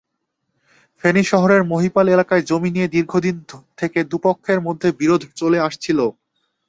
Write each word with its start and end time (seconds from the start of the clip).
ফেনী 1.03 1.23
শহরের 1.23 1.61
মহিপাল 1.71 2.05
এলাকায় 2.07 2.43
জমি 2.49 2.69
নিয়ে 2.71 2.87
দীর্ঘদিন 2.87 3.35
থেকে 3.79 3.99
দুপক্ষের 4.11 4.59
মধ্যে 4.67 4.89
বিরোধ 4.99 5.21
চলে 5.39 5.57
আসছিল। 5.67 5.99